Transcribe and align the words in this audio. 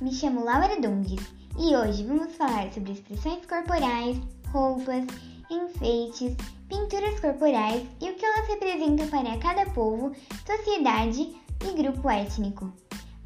me 0.00 0.12
chamo 0.12 0.44
Laura 0.44 0.80
Dundes 0.80 1.20
e 1.58 1.74
hoje 1.74 2.04
vamos 2.04 2.36
falar 2.36 2.70
sobre 2.72 2.92
expressões 2.92 3.44
corporais, 3.46 4.16
roupas, 4.52 5.06
enfeites, 5.50 6.36
pinturas 6.68 7.18
corporais 7.18 7.82
e 8.00 8.10
o 8.10 8.14
que 8.14 8.24
elas 8.24 8.46
representam 8.46 9.08
para 9.08 9.36
cada 9.38 9.64
povo, 9.70 10.12
sociedade 10.46 11.34
e 11.62 11.82
grupo 11.82 12.10
étnico. 12.10 12.72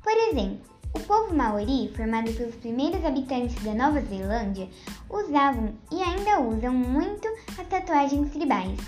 Por 0.03 0.13
exemplo, 0.13 0.61
o 0.95 1.01
povo 1.01 1.35
maori, 1.35 1.93
formado 1.95 2.33
pelos 2.33 2.55
primeiros 2.55 3.05
habitantes 3.05 3.63
da 3.63 3.75
Nova 3.75 4.01
Zelândia, 4.01 4.69
usavam 5.11 5.75
e 5.93 6.01
ainda 6.01 6.41
usam 6.41 6.73
muito 6.73 7.29
as 7.59 7.67
tatuagens 7.69 8.31
tribais. 8.33 8.79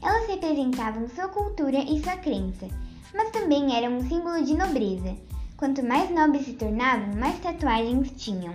Elas 0.00 0.26
representavam 0.26 1.08
sua 1.08 1.28
cultura 1.28 1.78
e 1.78 2.02
sua 2.02 2.16
crença, 2.16 2.68
mas 3.14 3.30
também 3.30 3.76
eram 3.76 3.98
um 3.98 4.08
símbolo 4.08 4.42
de 4.44 4.54
nobreza. 4.54 5.16
Quanto 5.62 5.80
mais 5.80 6.10
nobres 6.10 6.44
se 6.46 6.54
tornavam, 6.54 7.14
mais 7.14 7.38
tatuagens 7.38 8.10
tinham. 8.20 8.52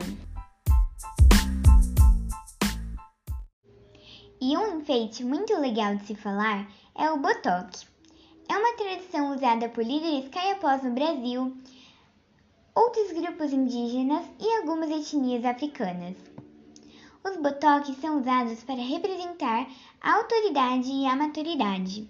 E 4.41 4.57
um 4.57 4.81
enfeite 4.81 5.23
muito 5.23 5.57
legal 5.57 5.95
de 5.95 6.05
se 6.05 6.15
falar 6.15 6.69
é 6.93 7.09
o 7.09 7.15
botox. 7.15 7.87
É 8.49 8.57
uma 8.57 8.75
tradição 8.75 9.33
usada 9.33 9.69
por 9.69 9.85
líderes 9.85 10.27
caiapós 10.27 10.83
no 10.83 10.91
Brasil, 10.91 11.55
outros 12.75 13.13
grupos 13.13 13.53
indígenas 13.53 14.25
e 14.37 14.57
algumas 14.57 14.91
etnias 14.91 15.45
africanas. 15.45 16.17
Os 17.23 17.37
botox 17.37 17.87
são 18.01 18.19
usados 18.19 18.65
para 18.65 18.83
representar 18.83 19.65
a 20.01 20.15
autoridade 20.17 20.91
e 20.91 21.05
a 21.05 21.15
maturidade. 21.15 22.05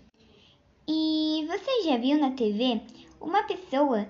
E 0.88 1.46
você 1.48 1.84
já 1.84 1.98
viu 1.98 2.18
na 2.18 2.32
TV 2.32 2.82
uma 3.22 3.44
pessoa, 3.44 4.08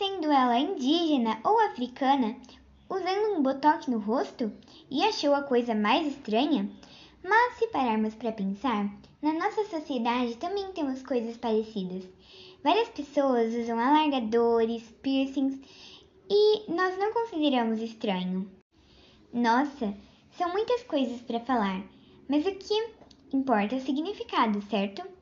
sendo 0.00 0.32
ela 0.32 0.58
indígena 0.58 1.38
ou 1.44 1.60
africana, 1.60 2.34
usando 2.88 3.34
um 3.34 3.42
botox 3.42 3.86
no 3.86 3.98
rosto 3.98 4.50
e 4.90 5.02
achou 5.02 5.34
a 5.34 5.42
coisa 5.42 5.74
mais 5.74 6.06
estranha? 6.06 6.70
Mas 7.22 7.58
se 7.58 7.66
pararmos 7.66 8.14
para 8.14 8.32
pensar, 8.32 8.90
na 9.20 9.34
nossa 9.34 9.62
sociedade 9.66 10.38
também 10.38 10.72
temos 10.72 11.02
coisas 11.02 11.36
parecidas. 11.36 12.08
Várias 12.64 12.88
pessoas 12.88 13.52
usam 13.54 13.78
alargadores, 13.78 14.90
piercings 15.02 15.60
e 16.30 16.72
nós 16.72 16.96
não 16.96 17.12
consideramos 17.12 17.82
estranho. 17.82 18.50
Nossa, 19.30 19.94
são 20.30 20.50
muitas 20.50 20.82
coisas 20.84 21.20
para 21.20 21.40
falar, 21.40 21.82
mas 22.26 22.46
o 22.46 22.54
que 22.54 23.36
importa 23.36 23.74
é 23.74 23.78
o 23.78 23.82
significado, 23.82 24.62
certo? 24.62 25.19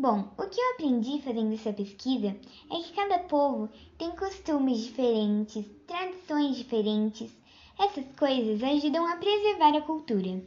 Bom, 0.00 0.30
o 0.38 0.46
que 0.48 0.58
eu 0.58 0.70
aprendi 0.70 1.20
fazendo 1.20 1.52
essa 1.52 1.74
pesquisa 1.74 2.34
é 2.70 2.76
que 2.76 2.94
cada 2.94 3.18
povo 3.18 3.68
tem 3.98 4.10
costumes 4.12 4.78
diferentes, 4.78 5.66
tradições 5.86 6.56
diferentes. 6.56 7.30
Essas 7.78 8.06
coisas 8.16 8.62
ajudam 8.62 9.04
a 9.04 9.16
preservar 9.16 9.76
a 9.76 9.82
cultura. 9.82 10.42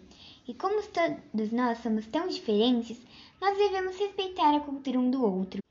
E 0.47 0.55
como 0.55 0.81
todos 0.81 1.51
nós 1.51 1.77
somos 1.83 2.07
tão 2.07 2.27
diferentes, 2.27 2.97
nós 3.39 3.55
devemos 3.55 3.95
respeitar 3.95 4.55
a 4.55 4.59
cultura 4.59 4.97
um 4.97 5.11
do 5.11 5.23
outro. 5.23 5.61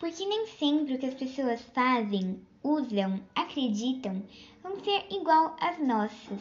Porque 0.00 0.26
nem 0.26 0.48
sempre 0.48 0.96
o 0.96 0.98
que 0.98 1.06
as 1.06 1.14
pessoas 1.14 1.62
fazem 1.72 2.44
usam, 2.60 3.20
acreditam, 3.36 4.20
vão 4.64 4.82
ser 4.82 5.06
igual 5.12 5.54
às 5.60 5.78
nossas. 5.78 6.40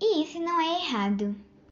E 0.00 0.20
isso 0.20 0.40
não 0.40 0.60
é 0.60 0.80
errado. 0.80 1.36